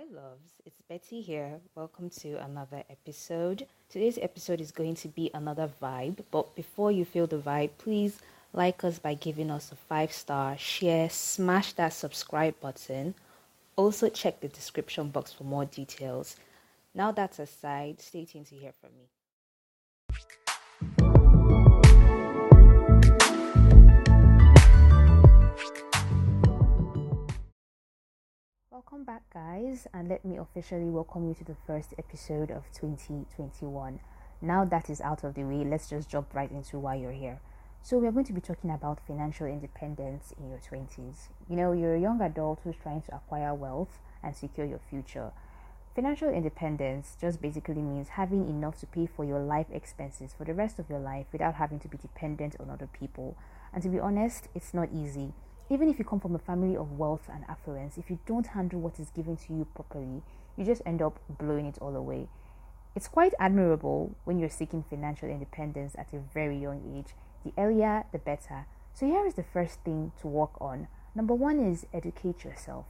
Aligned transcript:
Hi, 0.00 0.06
loves. 0.14 0.62
It's 0.64 0.80
Betty 0.88 1.20
here. 1.20 1.60
Welcome 1.74 2.08
to 2.20 2.36
another 2.36 2.84
episode. 2.88 3.66
Today's 3.90 4.16
episode 4.16 4.58
is 4.58 4.70
going 4.70 4.94
to 4.94 5.08
be 5.08 5.30
another 5.34 5.70
vibe, 5.82 6.24
but 6.30 6.54
before 6.56 6.90
you 6.90 7.04
feel 7.04 7.26
the 7.26 7.36
vibe, 7.36 7.72
please 7.76 8.18
like 8.54 8.82
us 8.82 8.98
by 8.98 9.12
giving 9.12 9.50
us 9.50 9.72
a 9.72 9.76
five 9.76 10.10
star, 10.10 10.56
share, 10.56 11.10
smash 11.10 11.74
that 11.74 11.92
subscribe 11.92 12.58
button. 12.60 13.14
Also, 13.76 14.08
check 14.08 14.40
the 14.40 14.48
description 14.48 15.10
box 15.10 15.34
for 15.34 15.44
more 15.44 15.66
details. 15.66 16.36
Now, 16.94 17.12
that's 17.12 17.38
aside, 17.38 18.00
stay 18.00 18.24
tuned 18.24 18.46
to 18.46 18.54
hear 18.54 18.72
from 18.80 18.90
me. 18.96 19.04
Welcome 28.90 29.04
back, 29.04 29.22
guys, 29.32 29.86
and 29.94 30.08
let 30.08 30.24
me 30.24 30.36
officially 30.36 30.90
welcome 30.90 31.28
you 31.28 31.34
to 31.34 31.44
the 31.44 31.54
first 31.64 31.94
episode 31.96 32.50
of 32.50 32.64
2021. 32.72 34.00
Now 34.42 34.64
that 34.64 34.90
is 34.90 35.00
out 35.00 35.22
of 35.22 35.34
the 35.34 35.44
way, 35.44 35.64
let's 35.64 35.88
just 35.88 36.10
jump 36.10 36.34
right 36.34 36.50
into 36.50 36.76
why 36.80 36.96
you're 36.96 37.12
here. 37.12 37.38
So, 37.82 37.98
we 37.98 38.08
are 38.08 38.10
going 38.10 38.24
to 38.24 38.32
be 38.32 38.40
talking 38.40 38.68
about 38.68 38.98
financial 39.06 39.46
independence 39.46 40.34
in 40.36 40.48
your 40.48 40.58
20s. 40.58 41.28
You 41.48 41.54
know, 41.54 41.70
you're 41.70 41.94
a 41.94 42.00
young 42.00 42.20
adult 42.20 42.62
who's 42.64 42.74
trying 42.82 43.02
to 43.02 43.14
acquire 43.14 43.54
wealth 43.54 44.00
and 44.24 44.34
secure 44.34 44.66
your 44.66 44.80
future. 44.90 45.30
Financial 45.94 46.28
independence 46.28 47.16
just 47.20 47.40
basically 47.40 47.82
means 47.82 48.08
having 48.08 48.48
enough 48.48 48.80
to 48.80 48.86
pay 48.86 49.06
for 49.06 49.24
your 49.24 49.40
life 49.40 49.66
expenses 49.72 50.34
for 50.36 50.44
the 50.44 50.54
rest 50.54 50.80
of 50.80 50.90
your 50.90 50.98
life 50.98 51.26
without 51.30 51.54
having 51.54 51.78
to 51.78 51.86
be 51.86 51.96
dependent 51.96 52.56
on 52.58 52.68
other 52.68 52.88
people. 52.88 53.36
And 53.72 53.84
to 53.84 53.88
be 53.88 54.00
honest, 54.00 54.48
it's 54.52 54.74
not 54.74 54.88
easy 54.92 55.32
even 55.70 55.88
if 55.88 56.00
you 56.00 56.04
come 56.04 56.18
from 56.18 56.34
a 56.34 56.38
family 56.38 56.76
of 56.76 56.98
wealth 56.98 57.30
and 57.32 57.44
affluence, 57.48 57.96
if 57.96 58.10
you 58.10 58.18
don't 58.26 58.48
handle 58.48 58.80
what 58.80 58.98
is 58.98 59.10
given 59.10 59.36
to 59.36 59.54
you 59.54 59.64
properly, 59.74 60.20
you 60.56 60.64
just 60.64 60.82
end 60.84 61.00
up 61.00 61.20
blowing 61.28 61.66
it 61.66 61.78
all 61.80 61.94
away. 61.94 62.28
It's 62.96 63.06
quite 63.06 63.34
admirable 63.38 64.16
when 64.24 64.40
you're 64.40 64.50
seeking 64.50 64.82
financial 64.82 65.28
independence 65.28 65.94
at 65.96 66.12
a 66.12 66.18
very 66.34 66.58
young 66.58 66.82
age. 66.98 67.14
The 67.44 67.52
earlier, 67.56 68.04
the 68.10 68.18
better. 68.18 68.66
So, 68.94 69.06
here 69.06 69.24
is 69.24 69.34
the 69.34 69.44
first 69.44 69.78
thing 69.84 70.10
to 70.20 70.26
work 70.26 70.60
on. 70.60 70.88
Number 71.14 71.34
one 71.34 71.60
is 71.60 71.86
educate 71.94 72.42
yourself. 72.42 72.86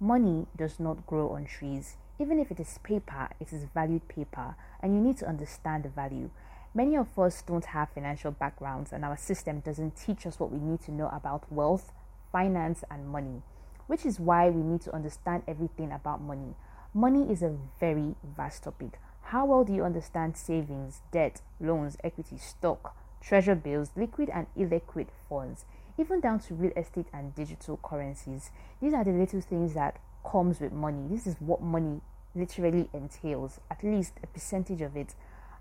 Money 0.00 0.46
does 0.56 0.80
not 0.80 1.06
grow 1.06 1.30
on 1.30 1.44
trees. 1.44 1.96
Even 2.18 2.40
if 2.40 2.50
it 2.50 2.58
is 2.58 2.78
paper, 2.78 3.28
it 3.38 3.52
is 3.52 3.64
valued 3.72 4.08
paper, 4.08 4.56
and 4.80 4.92
you 4.92 5.00
need 5.00 5.18
to 5.18 5.28
understand 5.28 5.84
the 5.84 5.88
value. 5.88 6.30
Many 6.74 6.96
of 6.96 7.16
us 7.16 7.42
don't 7.42 7.66
have 7.66 7.90
financial 7.90 8.32
backgrounds, 8.32 8.92
and 8.92 9.04
our 9.04 9.16
system 9.16 9.60
doesn't 9.60 9.96
teach 9.96 10.26
us 10.26 10.40
what 10.40 10.50
we 10.50 10.58
need 10.58 10.80
to 10.82 10.90
know 10.90 11.08
about 11.08 11.50
wealth, 11.50 11.92
finance, 12.34 12.82
and 12.90 13.08
money, 13.08 13.42
which 13.86 14.04
is 14.04 14.18
why 14.18 14.50
we 14.50 14.60
need 14.60 14.80
to 14.80 14.92
understand 14.92 15.44
everything 15.46 15.92
about 15.92 16.20
money. 16.20 16.56
Money 16.92 17.30
is 17.30 17.42
a 17.42 17.56
very 17.78 18.16
vast 18.36 18.64
topic. 18.64 18.98
How 19.22 19.46
well 19.46 19.62
do 19.62 19.72
you 19.72 19.84
understand 19.84 20.36
savings, 20.36 21.00
debt, 21.12 21.42
loans, 21.60 21.96
equity, 22.02 22.36
stock, 22.38 22.96
treasure 23.22 23.54
bills, 23.54 23.90
liquid 23.94 24.30
and 24.34 24.48
illiquid 24.58 25.06
funds, 25.28 25.64
even 25.96 26.18
down 26.18 26.40
to 26.40 26.54
real 26.54 26.72
estate 26.76 27.06
and 27.12 27.32
digital 27.36 27.78
currencies? 27.84 28.50
These 28.82 28.94
are 28.94 29.04
the 29.04 29.12
little 29.12 29.40
things 29.40 29.74
that 29.74 30.00
comes 30.28 30.58
with 30.58 30.72
money. 30.72 31.06
This 31.08 31.28
is 31.28 31.36
what 31.38 31.62
money 31.62 32.00
literally 32.34 32.88
entails, 32.92 33.60
at 33.70 33.84
least 33.84 34.14
a 34.24 34.26
percentage 34.26 34.82
of 34.82 34.96
it. 34.96 35.14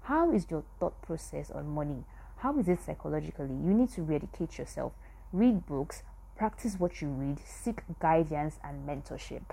How 0.04 0.32
is 0.32 0.48
your 0.50 0.64
thought 0.80 1.00
process 1.04 1.52
on 1.52 1.68
money? 1.70 2.04
How 2.38 2.58
is 2.58 2.68
it 2.68 2.82
psychologically? 2.82 3.46
You 3.46 3.76
need 3.76 3.90
to 3.92 4.02
re 4.02 4.16
educate 4.16 4.58
yourself. 4.58 4.94
Read 5.32 5.66
books, 5.66 6.02
practice 6.36 6.76
what 6.80 7.02
you 7.02 7.08
read, 7.10 7.40
seek 7.46 7.82
guidance 8.00 8.60
and 8.64 8.88
mentorship. 8.88 9.44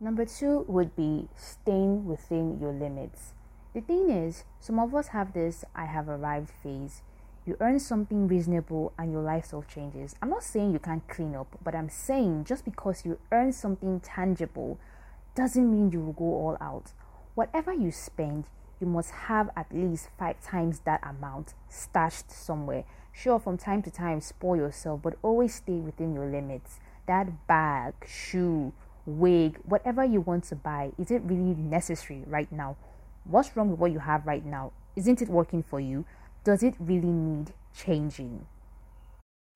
Number 0.00 0.24
two 0.24 0.64
would 0.68 0.96
be 0.96 1.28
staying 1.36 2.06
within 2.06 2.58
your 2.60 2.72
limits. 2.72 3.32
The 3.74 3.80
thing 3.80 4.10
is, 4.10 4.44
some 4.60 4.78
of 4.78 4.94
us 4.94 5.08
have 5.08 5.32
this 5.32 5.64
I 5.74 5.86
have 5.86 6.08
arrived 6.08 6.50
phase. 6.50 7.02
You 7.46 7.56
earn 7.60 7.78
something 7.78 8.26
reasonable 8.26 8.92
and 8.98 9.12
your 9.12 9.22
lifestyle 9.22 9.64
changes. 9.64 10.14
I'm 10.22 10.30
not 10.30 10.44
saying 10.44 10.72
you 10.72 10.78
can't 10.78 11.06
clean 11.08 11.34
up, 11.34 11.58
but 11.62 11.74
I'm 11.74 11.88
saying 11.88 12.44
just 12.44 12.64
because 12.64 13.04
you 13.04 13.18
earn 13.30 13.52
something 13.52 14.00
tangible 14.00 14.78
doesn't 15.34 15.70
mean 15.70 15.90
you 15.90 16.00
will 16.00 16.12
go 16.12 16.24
all 16.24 16.56
out. 16.60 16.92
Whatever 17.34 17.72
you 17.72 17.90
spend, 17.90 18.44
you 18.84 18.90
must 18.90 19.10
have 19.10 19.50
at 19.56 19.66
least 19.72 20.08
five 20.18 20.40
times 20.42 20.80
that 20.80 21.00
amount 21.02 21.54
stashed 21.68 22.30
somewhere 22.30 22.84
Sure, 23.16 23.38
from 23.38 23.56
time 23.56 23.80
to 23.82 23.92
time, 23.92 24.20
spoil 24.20 24.56
yourself, 24.56 25.00
but 25.00 25.14
always 25.22 25.54
stay 25.54 25.78
within 25.78 26.14
your 26.14 26.26
limits. 26.26 26.80
That 27.06 27.46
bag, 27.46 27.94
shoe, 28.04 28.72
wig, 29.06 29.60
whatever 29.64 30.04
you 30.04 30.20
want 30.20 30.44
to 30.44 30.56
buy, 30.56 30.90
is 30.98 31.12
it 31.12 31.22
really 31.24 31.54
necessary 31.54 32.24
right 32.26 32.50
now? 32.50 32.76
What's 33.22 33.56
wrong 33.56 33.70
with 33.70 33.78
what 33.78 33.92
you 33.92 34.00
have 34.00 34.26
right 34.26 34.44
now? 34.44 34.72
Isn't 34.96 35.22
it 35.22 35.28
working 35.28 35.62
for 35.62 35.78
you? 35.78 36.04
Does 36.42 36.64
it 36.64 36.74
really 36.80 37.12
need 37.12 37.52
changing? 37.72 38.46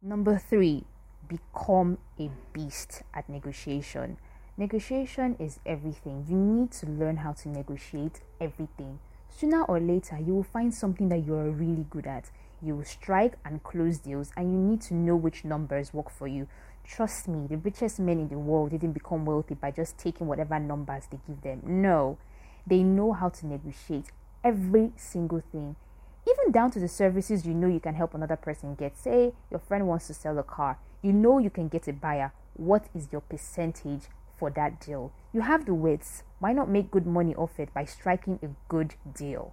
Number 0.00 0.38
three, 0.38 0.84
become 1.26 1.98
a 2.18 2.30
beast 2.52 3.02
at 3.12 3.28
negotiation. 3.28 4.18
Negotiation 4.56 5.34
is 5.40 5.58
everything. 5.66 6.26
You 6.28 6.36
need 6.36 6.70
to 6.72 6.86
learn 6.86 7.18
how 7.18 7.32
to 7.32 7.48
negotiate 7.48 8.20
everything. 8.40 9.00
Sooner 9.30 9.64
or 9.64 9.78
later, 9.80 10.18
you 10.18 10.34
will 10.34 10.42
find 10.42 10.74
something 10.74 11.08
that 11.10 11.24
you're 11.24 11.50
really 11.50 11.86
good 11.90 12.06
at. 12.06 12.30
You 12.60 12.76
will 12.76 12.84
strike 12.84 13.34
and 13.44 13.62
close 13.62 13.98
deals 13.98 14.32
and 14.36 14.52
you 14.52 14.58
need 14.58 14.80
to 14.82 14.94
know 14.94 15.14
which 15.14 15.44
numbers 15.44 15.94
work 15.94 16.10
for 16.10 16.26
you. 16.26 16.48
Trust 16.84 17.28
me 17.28 17.46
the 17.46 17.58
richest 17.58 18.00
men 18.00 18.18
in 18.18 18.28
the 18.28 18.38
world 18.38 18.70
didn't 18.70 18.92
become 18.92 19.24
wealthy 19.26 19.54
by 19.54 19.70
just 19.70 19.98
taking 19.98 20.26
whatever 20.26 20.58
numbers 20.58 21.04
they 21.10 21.18
give 21.26 21.42
them. 21.42 21.60
No 21.64 22.18
they 22.66 22.82
know 22.82 23.12
how 23.12 23.28
to 23.28 23.46
negotiate 23.46 24.06
every 24.44 24.92
single 24.96 25.42
thing. 25.52 25.76
Even 26.28 26.52
down 26.52 26.70
to 26.72 26.80
the 26.80 26.88
services 26.88 27.46
you 27.46 27.54
know 27.54 27.68
you 27.68 27.80
can 27.80 27.94
help 27.94 28.14
another 28.14 28.36
person 28.36 28.74
get. 28.74 28.96
Say 28.96 29.32
your 29.50 29.60
friend 29.60 29.86
wants 29.86 30.06
to 30.08 30.14
sell 30.14 30.38
a 30.38 30.42
car. 30.42 30.78
You 31.02 31.12
know 31.12 31.38
you 31.38 31.50
can 31.50 31.68
get 31.68 31.88
a 31.88 31.92
buyer. 31.92 32.32
What 32.54 32.86
is 32.94 33.08
your 33.12 33.20
percentage 33.20 34.02
for 34.38 34.50
that 34.50 34.80
deal 34.80 35.12
you 35.32 35.40
have 35.42 35.66
the 35.66 35.74
wits 35.74 36.22
why 36.38 36.52
not 36.52 36.68
make 36.68 36.90
good 36.90 37.06
money 37.06 37.34
off 37.34 37.58
it 37.58 37.72
by 37.74 37.84
striking 37.84 38.38
a 38.42 38.48
good 38.68 38.94
deal 39.14 39.52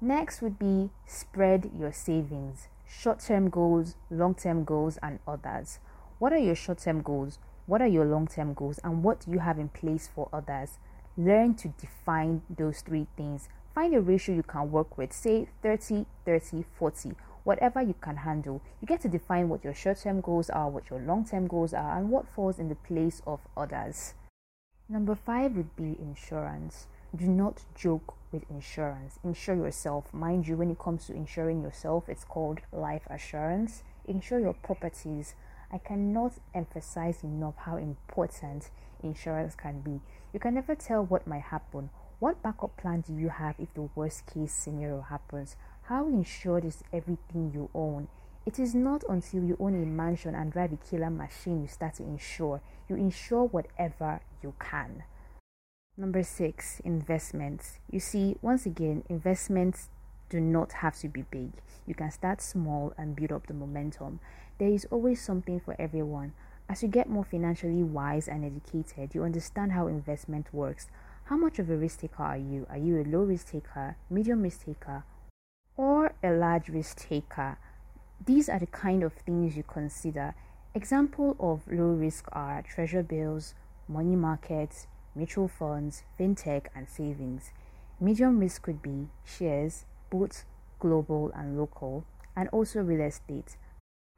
Next 0.00 0.42
would 0.42 0.60
be 0.60 0.90
spread 1.06 1.72
your 1.76 1.92
savings, 1.92 2.68
short 2.86 3.18
term 3.18 3.50
goals, 3.50 3.96
long 4.10 4.32
term 4.32 4.62
goals, 4.62 4.96
and 5.02 5.18
others. 5.26 5.80
What 6.20 6.32
are 6.32 6.38
your 6.38 6.54
short 6.54 6.78
term 6.78 7.02
goals? 7.02 7.40
What 7.66 7.82
are 7.82 7.88
your 7.88 8.04
long 8.04 8.28
term 8.28 8.54
goals? 8.54 8.78
And 8.84 9.02
what 9.02 9.24
do 9.24 9.32
you 9.32 9.40
have 9.40 9.58
in 9.58 9.70
place 9.70 10.08
for 10.14 10.28
others? 10.32 10.78
Learn 11.16 11.56
to 11.56 11.68
define 11.68 12.42
those 12.48 12.80
three 12.80 13.08
things. 13.16 13.48
Find 13.74 13.92
a 13.92 14.00
ratio 14.00 14.36
you 14.36 14.44
can 14.44 14.70
work 14.70 14.96
with, 14.96 15.12
say 15.12 15.48
30, 15.62 16.06
30, 16.24 16.64
40, 16.78 17.12
whatever 17.44 17.82
you 17.82 17.94
can 18.00 18.16
handle. 18.16 18.62
You 18.80 18.86
get 18.86 19.00
to 19.02 19.08
define 19.08 19.48
what 19.48 19.64
your 19.64 19.74
short 19.74 20.00
term 20.00 20.20
goals 20.20 20.50
are, 20.50 20.68
what 20.68 20.90
your 20.90 21.00
long 21.00 21.24
term 21.24 21.46
goals 21.46 21.72
are, 21.72 21.98
and 21.98 22.10
what 22.10 22.28
falls 22.28 22.58
in 22.58 22.68
the 22.68 22.74
place 22.74 23.22
of 23.26 23.40
others. 23.56 24.14
Number 24.88 25.14
five 25.14 25.56
would 25.56 25.76
be 25.76 25.96
insurance. 26.00 26.86
Do 27.14 27.26
not 27.26 27.64
joke 27.74 28.14
with 28.32 28.44
insurance. 28.50 29.18
Insure 29.24 29.56
yourself. 29.56 30.12
Mind 30.12 30.46
you, 30.46 30.56
when 30.56 30.70
it 30.70 30.78
comes 30.78 31.06
to 31.06 31.14
insuring 31.14 31.62
yourself, 31.62 32.08
it's 32.08 32.24
called 32.24 32.60
life 32.72 33.02
assurance. 33.10 33.82
Insure 34.06 34.40
your 34.40 34.54
properties. 34.54 35.34
I 35.70 35.78
cannot 35.78 36.32
emphasize 36.54 37.22
enough 37.22 37.56
how 37.58 37.76
important 37.76 38.70
insurance 39.02 39.54
can 39.54 39.80
be. 39.80 40.00
You 40.32 40.40
can 40.40 40.54
never 40.54 40.74
tell 40.74 41.04
what 41.04 41.26
might 41.26 41.42
happen. 41.42 41.90
What 42.18 42.42
backup 42.42 42.76
plan 42.76 43.02
do 43.02 43.14
you 43.14 43.28
have 43.28 43.54
if 43.58 43.72
the 43.74 43.88
worst 43.94 44.26
case 44.26 44.52
scenario 44.52 45.02
happens? 45.02 45.56
How 45.88 46.06
insured 46.06 46.66
is 46.66 46.84
everything 46.92 47.50
you 47.54 47.70
own? 47.74 48.08
It 48.44 48.58
is 48.58 48.74
not 48.74 49.04
until 49.08 49.42
you 49.42 49.56
own 49.58 49.72
a 49.72 49.86
mansion 49.86 50.34
and 50.34 50.52
drive 50.52 50.74
a 50.74 50.76
killer 50.76 51.08
machine 51.08 51.62
you 51.62 51.66
start 51.66 51.94
to 51.94 52.02
insure. 52.02 52.60
You 52.90 52.96
insure 52.96 53.44
whatever 53.44 54.20
you 54.42 54.52
can. 54.60 55.04
Number 55.96 56.22
six, 56.22 56.80
investments. 56.80 57.78
You 57.90 58.00
see, 58.00 58.36
once 58.42 58.66
again, 58.66 59.02
investments 59.08 59.88
do 60.28 60.40
not 60.40 60.72
have 60.72 60.98
to 60.98 61.08
be 61.08 61.22
big. 61.22 61.52
You 61.86 61.94
can 61.94 62.10
start 62.10 62.42
small 62.42 62.92
and 62.98 63.16
build 63.16 63.32
up 63.32 63.46
the 63.46 63.54
momentum. 63.54 64.20
There 64.58 64.68
is 64.68 64.86
always 64.90 65.22
something 65.22 65.58
for 65.58 65.74
everyone. 65.78 66.34
As 66.68 66.82
you 66.82 66.90
get 66.90 67.08
more 67.08 67.24
financially 67.24 67.82
wise 67.82 68.28
and 68.28 68.44
educated, 68.44 69.14
you 69.14 69.24
understand 69.24 69.72
how 69.72 69.86
investment 69.86 70.52
works. 70.52 70.88
How 71.24 71.38
much 71.38 71.58
of 71.58 71.70
a 71.70 71.76
risk 71.78 72.00
taker 72.00 72.24
are 72.24 72.36
you? 72.36 72.66
Are 72.68 72.76
you 72.76 73.00
a 73.00 73.08
low 73.08 73.22
risk 73.22 73.52
taker, 73.52 73.96
medium 74.10 74.42
risk 74.42 74.66
taker, 74.66 75.04
or 75.78 76.12
a 76.22 76.30
large 76.30 76.68
risk 76.68 77.08
taker? 77.08 77.56
These 78.26 78.50
are 78.50 78.58
the 78.58 78.66
kind 78.66 79.02
of 79.02 79.14
things 79.14 79.56
you 79.56 79.62
consider. 79.62 80.34
Example 80.74 81.36
of 81.40 81.62
low 81.66 81.92
risk 81.92 82.28
are 82.32 82.60
treasure 82.60 83.02
bills, 83.02 83.54
money 83.88 84.16
markets, 84.16 84.86
mutual 85.14 85.48
funds, 85.48 86.02
fintech, 86.18 86.66
and 86.74 86.86
savings. 86.86 87.52
Medium 87.98 88.38
risk 88.38 88.62
could 88.62 88.82
be 88.82 89.08
shares, 89.24 89.86
both 90.10 90.44
global 90.78 91.32
and 91.34 91.56
local, 91.58 92.04
and 92.36 92.48
also 92.50 92.80
real 92.80 93.00
estate. 93.00 93.56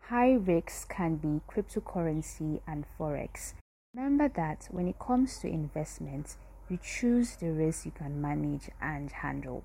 High 0.05 0.33
risks 0.33 0.85
can 0.85 1.17
be 1.17 1.41
cryptocurrency 1.49 2.61
and 2.67 2.85
forex. 2.99 3.55
Remember 3.95 4.29
that 4.29 4.67
when 4.71 4.89
it 4.89 4.99
comes 4.99 5.39
to 5.39 5.49
investments, 5.49 6.37
You 6.71 6.79
choose 6.81 7.35
the 7.35 7.51
risk 7.51 7.85
you 7.85 7.91
can 7.91 8.23
manage 8.23 8.71
and 8.81 9.11
handle. 9.11 9.65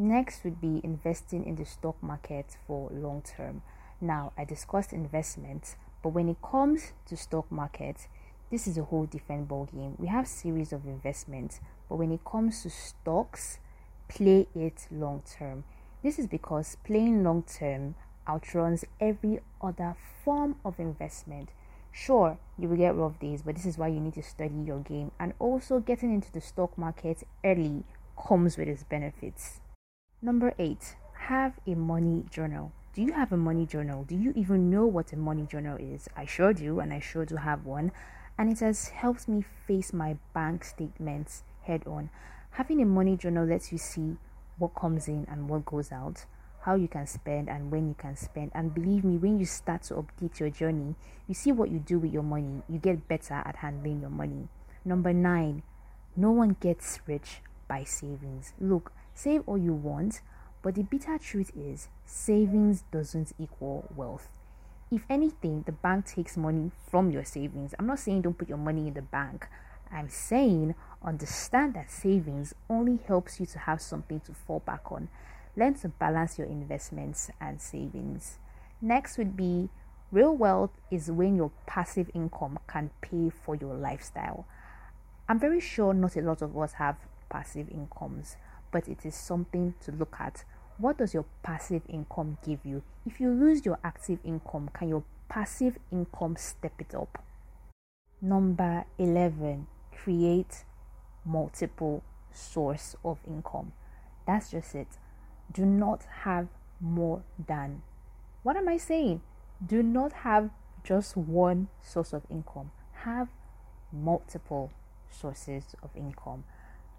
Next 0.00 0.44
would 0.44 0.60
be 0.60 0.80
investing 0.84 1.44
in 1.44 1.56
the 1.56 1.64
stock 1.64 2.00
market 2.00 2.56
for 2.68 2.88
long 2.92 3.20
term. 3.20 3.62
Now, 4.00 4.32
I 4.38 4.44
discussed 4.44 4.92
investments, 4.92 5.74
but 6.04 6.10
when 6.10 6.28
it 6.28 6.36
comes 6.40 6.92
to 7.08 7.16
stock 7.16 7.50
market, 7.50 8.06
this 8.48 8.68
is 8.68 8.78
a 8.78 8.84
whole 8.84 9.06
different 9.06 9.48
ball 9.48 9.64
game. 9.64 9.96
We 9.98 10.06
have 10.06 10.28
series 10.28 10.72
of 10.72 10.86
investments, 10.86 11.58
but 11.88 11.96
when 11.96 12.12
it 12.12 12.24
comes 12.24 12.62
to 12.62 12.70
stocks, 12.70 13.58
play 14.08 14.46
it 14.54 14.86
long 14.92 15.24
term. 15.28 15.64
This 16.04 16.20
is 16.20 16.28
because 16.28 16.76
playing 16.84 17.24
long 17.24 17.42
term 17.42 17.96
outruns 18.28 18.84
every 19.00 19.40
other 19.60 19.96
form 20.24 20.60
of 20.64 20.78
investment. 20.78 21.48
Sure, 21.90 22.38
you 22.56 22.68
will 22.68 22.76
get 22.76 22.94
rough 22.94 23.18
days, 23.18 23.42
but 23.42 23.56
this 23.56 23.66
is 23.66 23.76
why 23.76 23.88
you 23.88 23.98
need 23.98 24.14
to 24.14 24.22
study 24.22 24.60
your 24.64 24.78
game. 24.78 25.10
And 25.18 25.32
also, 25.40 25.80
getting 25.80 26.14
into 26.14 26.30
the 26.30 26.40
stock 26.40 26.78
market 26.78 27.24
early 27.44 27.82
comes 28.16 28.56
with 28.56 28.68
its 28.68 28.84
benefits. 28.84 29.58
Number 30.20 30.52
eight, 30.58 30.96
have 31.14 31.60
a 31.64 31.74
money 31.74 32.24
journal. 32.28 32.72
Do 32.92 33.02
you 33.02 33.12
have 33.12 33.30
a 33.30 33.36
money 33.36 33.66
journal? 33.66 34.02
Do 34.02 34.16
you 34.16 34.32
even 34.34 34.68
know 34.68 34.84
what 34.84 35.12
a 35.12 35.16
money 35.16 35.46
journal 35.46 35.76
is? 35.76 36.08
I 36.16 36.26
sure 36.26 36.52
do, 36.52 36.80
and 36.80 36.92
I 36.92 36.98
sure 36.98 37.24
do 37.24 37.36
have 37.36 37.64
one. 37.64 37.92
And 38.36 38.50
it 38.50 38.58
has 38.58 38.88
helped 38.88 39.28
me 39.28 39.44
face 39.68 39.92
my 39.92 40.16
bank 40.34 40.64
statements 40.64 41.44
head 41.62 41.84
on. 41.86 42.10
Having 42.50 42.82
a 42.82 42.84
money 42.84 43.16
journal 43.16 43.46
lets 43.46 43.70
you 43.70 43.78
see 43.78 44.16
what 44.58 44.74
comes 44.74 45.06
in 45.06 45.24
and 45.30 45.48
what 45.48 45.64
goes 45.64 45.92
out, 45.92 46.24
how 46.62 46.74
you 46.74 46.88
can 46.88 47.06
spend 47.06 47.48
and 47.48 47.70
when 47.70 47.86
you 47.86 47.94
can 47.96 48.16
spend. 48.16 48.50
And 48.54 48.74
believe 48.74 49.04
me, 49.04 49.18
when 49.18 49.38
you 49.38 49.46
start 49.46 49.82
to 49.84 49.94
update 49.94 50.40
your 50.40 50.50
journey, 50.50 50.96
you 51.28 51.34
see 51.34 51.52
what 51.52 51.70
you 51.70 51.78
do 51.78 52.00
with 52.00 52.12
your 52.12 52.24
money, 52.24 52.62
you 52.68 52.80
get 52.80 53.06
better 53.06 53.34
at 53.34 53.54
handling 53.54 54.00
your 54.00 54.10
money. 54.10 54.48
Number 54.84 55.12
nine, 55.12 55.62
no 56.16 56.32
one 56.32 56.56
gets 56.58 56.98
rich 57.06 57.40
by 57.68 57.84
savings. 57.84 58.52
Look, 58.58 58.92
Save 59.18 59.42
all 59.48 59.58
you 59.58 59.72
want, 59.72 60.20
but 60.62 60.76
the 60.76 60.84
bitter 60.84 61.18
truth 61.18 61.50
is 61.56 61.88
savings 62.06 62.84
doesn't 62.92 63.32
equal 63.36 63.90
wealth. 63.96 64.28
If 64.92 65.02
anything, 65.10 65.64
the 65.66 65.72
bank 65.72 66.06
takes 66.06 66.36
money 66.36 66.70
from 66.88 67.10
your 67.10 67.24
savings. 67.24 67.74
I'm 67.76 67.88
not 67.88 67.98
saying 67.98 68.22
don't 68.22 68.38
put 68.38 68.48
your 68.48 68.58
money 68.58 68.86
in 68.86 68.94
the 68.94 69.02
bank. 69.02 69.48
I'm 69.92 70.08
saying 70.08 70.76
understand 71.02 71.74
that 71.74 71.90
savings 71.90 72.54
only 72.70 73.00
helps 73.08 73.40
you 73.40 73.46
to 73.46 73.58
have 73.58 73.82
something 73.82 74.20
to 74.20 74.32
fall 74.32 74.60
back 74.60 74.92
on. 74.92 75.08
Learn 75.56 75.74
to 75.80 75.88
balance 75.88 76.38
your 76.38 76.46
investments 76.46 77.28
and 77.40 77.60
savings. 77.60 78.38
Next 78.80 79.18
would 79.18 79.36
be 79.36 79.68
real 80.12 80.36
wealth 80.36 80.70
is 80.92 81.10
when 81.10 81.34
your 81.34 81.50
passive 81.66 82.08
income 82.14 82.60
can 82.68 82.90
pay 83.00 83.30
for 83.30 83.56
your 83.56 83.74
lifestyle. 83.74 84.46
I'm 85.28 85.40
very 85.40 85.58
sure 85.58 85.92
not 85.92 86.14
a 86.14 86.20
lot 86.20 86.40
of 86.40 86.56
us 86.56 86.74
have 86.74 86.98
passive 87.28 87.68
incomes 87.68 88.36
but 88.70 88.88
it 88.88 89.04
is 89.04 89.14
something 89.14 89.74
to 89.84 89.92
look 89.92 90.16
at. 90.18 90.44
What 90.78 90.98
does 90.98 91.12
your 91.14 91.24
passive 91.42 91.82
income 91.88 92.38
give 92.44 92.60
you? 92.64 92.82
If 93.06 93.20
you 93.20 93.30
lose 93.30 93.64
your 93.64 93.78
active 93.82 94.18
income, 94.24 94.70
can 94.72 94.88
your 94.88 95.02
passive 95.28 95.78
income 95.90 96.36
step 96.36 96.72
it 96.78 96.94
up? 96.94 97.22
Number 98.20 98.84
11, 98.98 99.66
create 99.92 100.64
multiple 101.24 102.02
source 102.32 102.96
of 103.04 103.18
income. 103.26 103.72
That's 104.26 104.50
just 104.50 104.74
it. 104.74 104.88
Do 105.52 105.64
not 105.64 106.04
have 106.22 106.48
more 106.80 107.22
than. 107.46 107.82
What 108.42 108.56
am 108.56 108.68
I 108.68 108.76
saying? 108.76 109.22
Do 109.64 109.82
not 109.82 110.12
have 110.12 110.50
just 110.84 111.16
one 111.16 111.68
source 111.82 112.12
of 112.12 112.22
income. 112.30 112.70
Have 113.04 113.28
multiple 113.92 114.70
sources 115.10 115.74
of 115.82 115.90
income. 115.96 116.44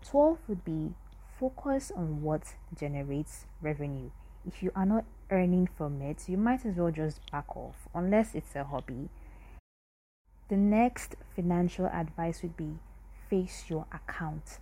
12 0.03 0.37
would 0.47 0.65
be 0.65 0.93
focus 1.39 1.91
on 1.95 2.21
what 2.21 2.55
generates 2.77 3.45
revenue. 3.61 4.09
If 4.45 4.61
you 4.61 4.71
are 4.75 4.85
not 4.85 5.05
earning 5.31 5.69
from 5.77 6.01
it, 6.01 6.27
you 6.27 6.37
might 6.37 6.65
as 6.65 6.75
well 6.75 6.91
just 6.91 7.19
back 7.31 7.55
off, 7.55 7.87
unless 7.95 8.35
it's 8.35 8.55
a 8.55 8.65
hobby. 8.65 9.09
The 10.49 10.57
next 10.57 11.15
financial 11.35 11.85
advice 11.85 12.41
would 12.41 12.57
be 12.57 12.79
face 13.29 13.65
your 13.69 13.85
account. 13.93 14.59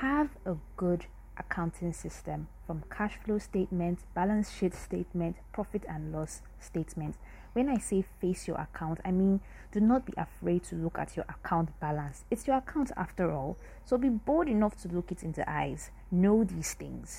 Have 0.00 0.30
a 0.44 0.56
good 0.76 1.06
accounting 1.38 1.92
system 1.92 2.48
from 2.66 2.84
cash 2.90 3.16
flow 3.24 3.38
statement, 3.38 4.00
balance 4.14 4.50
sheet 4.52 4.74
statement, 4.74 5.36
profit 5.52 5.84
and 5.88 6.12
loss 6.12 6.42
statement. 6.58 7.16
When 7.56 7.70
I 7.70 7.78
say 7.78 8.04
face 8.20 8.46
your 8.46 8.58
account, 8.58 9.00
I 9.02 9.12
mean 9.12 9.40
do 9.72 9.80
not 9.80 10.04
be 10.04 10.12
afraid 10.18 10.62
to 10.64 10.74
look 10.76 10.98
at 10.98 11.16
your 11.16 11.24
account 11.26 11.70
balance. 11.80 12.26
It's 12.30 12.46
your 12.46 12.58
account 12.58 12.90
after 12.98 13.32
all, 13.32 13.56
so 13.82 13.96
be 13.96 14.10
bold 14.10 14.46
enough 14.46 14.76
to 14.82 14.88
look 14.88 15.10
it 15.10 15.22
in 15.22 15.32
the 15.32 15.50
eyes. 15.50 15.90
Know 16.10 16.44
these 16.44 16.74
things. 16.74 17.18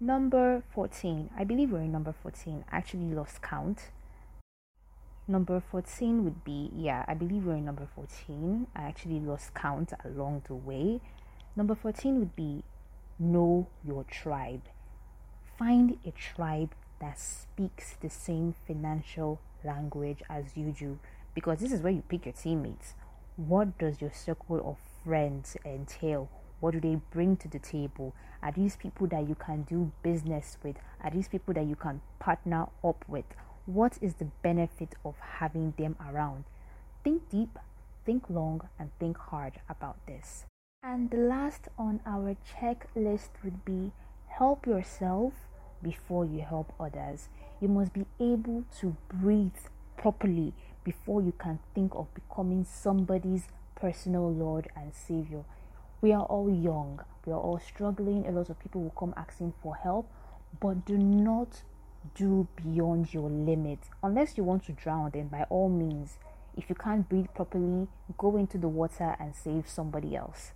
Number 0.00 0.62
14. 0.74 1.28
I 1.36 1.44
believe 1.44 1.70
we're 1.70 1.82
in 1.82 1.92
number 1.92 2.14
14. 2.22 2.64
I 2.72 2.76
actually 2.78 3.12
lost 3.12 3.42
count. 3.42 3.90
Number 5.28 5.60
14 5.60 6.24
would 6.24 6.44
be, 6.44 6.70
yeah, 6.74 7.04
I 7.06 7.12
believe 7.12 7.44
we're 7.44 7.56
in 7.56 7.66
number 7.66 7.86
14. 7.94 8.68
I 8.74 8.84
actually 8.84 9.20
lost 9.20 9.52
count 9.52 9.92
along 10.02 10.44
the 10.46 10.54
way. 10.54 11.02
Number 11.56 11.74
14 11.74 12.20
would 12.20 12.34
be 12.34 12.62
know 13.18 13.68
your 13.86 14.04
tribe. 14.04 14.62
Find 15.58 15.98
a 16.06 16.10
tribe 16.10 16.74
that 17.02 17.18
speaks 17.18 17.96
the 18.00 18.08
same 18.08 18.54
financial 18.66 19.40
language 19.64 20.22
as 20.28 20.56
you 20.56 20.72
do 20.72 20.98
because 21.34 21.58
this 21.58 21.72
is 21.72 21.80
where 21.80 21.92
you 21.92 22.02
pick 22.08 22.26
your 22.26 22.34
teammates. 22.34 22.94
What 23.36 23.78
does 23.78 24.00
your 24.00 24.12
circle 24.12 24.60
of 24.64 24.76
friends 25.04 25.56
entail? 25.64 26.28
What 26.60 26.72
do 26.72 26.80
they 26.80 27.00
bring 27.10 27.36
to 27.38 27.48
the 27.48 27.58
table? 27.58 28.14
Are 28.42 28.52
these 28.52 28.76
people 28.76 29.06
that 29.08 29.28
you 29.28 29.34
can 29.34 29.62
do 29.62 29.92
business 30.02 30.56
with? 30.62 30.76
Are 31.02 31.10
these 31.10 31.28
people 31.28 31.52
that 31.54 31.66
you 31.66 31.76
can 31.76 32.00
partner 32.18 32.68
up 32.84 33.04
with? 33.08 33.24
What 33.66 33.98
is 34.00 34.14
the 34.14 34.26
benefit 34.42 34.94
of 35.04 35.14
having 35.38 35.74
them 35.76 35.96
around? 36.08 36.44
Think 37.02 37.28
deep, 37.28 37.58
think 38.06 38.30
long, 38.30 38.68
and 38.78 38.90
think 39.00 39.18
hard 39.18 39.60
about 39.68 39.96
this. 40.06 40.46
And 40.82 41.10
the 41.10 41.16
last 41.16 41.68
on 41.78 42.00
our 42.06 42.36
checklist 42.46 43.30
would 43.42 43.64
be 43.64 43.92
help 44.28 44.66
yourself 44.66 45.32
before 45.84 46.24
you 46.24 46.40
help 46.40 46.72
others. 46.80 47.28
You 47.60 47.68
must 47.68 47.92
be 47.92 48.06
able 48.18 48.64
to 48.80 48.96
breathe 49.12 49.52
properly 49.96 50.52
before 50.82 51.22
you 51.22 51.32
can 51.38 51.60
think 51.74 51.92
of 51.94 52.12
becoming 52.14 52.64
somebody's 52.64 53.44
personal 53.76 54.32
Lord 54.32 54.68
and 54.74 54.92
Savior. 54.92 55.44
We 56.00 56.12
are 56.12 56.24
all 56.24 56.50
young, 56.50 57.00
we 57.24 57.32
are 57.32 57.40
all 57.40 57.60
struggling. 57.60 58.26
A 58.26 58.32
lot 58.32 58.50
of 58.50 58.58
people 58.58 58.82
will 58.82 58.90
come 58.98 59.14
asking 59.16 59.54
for 59.62 59.76
help, 59.76 60.10
but 60.60 60.84
do 60.84 60.98
not 60.98 61.62
do 62.14 62.48
beyond 62.56 63.14
your 63.14 63.30
limit. 63.30 63.78
Unless 64.02 64.36
you 64.36 64.44
want 64.44 64.64
to 64.64 64.72
drown, 64.72 65.10
then 65.14 65.28
by 65.28 65.44
all 65.48 65.68
means, 65.68 66.18
if 66.56 66.68
you 66.68 66.74
can't 66.74 67.08
breathe 67.08 67.28
properly, 67.34 67.88
go 68.18 68.36
into 68.36 68.58
the 68.58 68.68
water 68.68 69.16
and 69.18 69.34
save 69.34 69.68
somebody 69.68 70.14
else. 70.14 70.52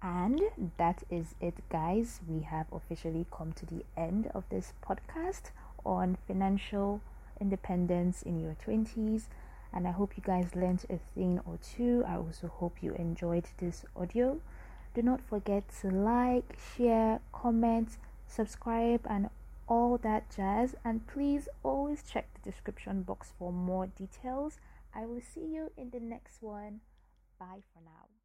And 0.00 0.40
that 0.76 1.02
is 1.10 1.34
it, 1.40 1.56
guys. 1.68 2.20
We 2.28 2.42
have 2.42 2.66
officially 2.72 3.26
come 3.36 3.52
to 3.54 3.66
the 3.66 3.84
end 3.96 4.30
of 4.32 4.44
this 4.48 4.72
podcast 4.86 5.50
on 5.84 6.18
financial 6.26 7.00
independence 7.40 8.22
in 8.22 8.40
your 8.40 8.56
20s. 8.64 9.24
And 9.72 9.86
I 9.86 9.90
hope 9.90 10.16
you 10.16 10.22
guys 10.22 10.54
learned 10.54 10.84
a 10.88 10.98
thing 11.14 11.40
or 11.44 11.58
two. 11.58 12.04
I 12.06 12.16
also 12.16 12.48
hope 12.48 12.76
you 12.80 12.94
enjoyed 12.94 13.46
this 13.58 13.84
audio. 13.96 14.40
Do 14.94 15.02
not 15.02 15.20
forget 15.20 15.64
to 15.80 15.90
like, 15.90 16.56
share, 16.76 17.20
comment, 17.32 17.98
subscribe, 18.26 19.06
and 19.08 19.28
all 19.68 19.98
that 19.98 20.34
jazz. 20.34 20.74
And 20.84 21.06
please 21.06 21.48
always 21.62 22.02
check 22.02 22.28
the 22.34 22.50
description 22.50 23.02
box 23.02 23.32
for 23.38 23.52
more 23.52 23.88
details. 23.88 24.58
I 24.94 25.06
will 25.06 25.20
see 25.20 25.44
you 25.44 25.70
in 25.76 25.90
the 25.90 26.00
next 26.00 26.40
one. 26.40 26.80
Bye 27.38 27.62
for 27.74 27.82
now. 27.84 28.17